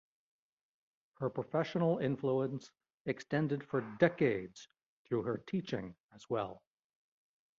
[1.19, 2.71] Her professional influence
[3.05, 4.67] extended for decades
[5.05, 6.63] through her teaching as well.